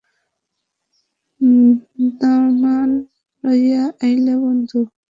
দামান 2.19 2.89
লইয়া 3.43 3.83
আইলে 4.01 4.33
বন্ধু। 4.43 4.79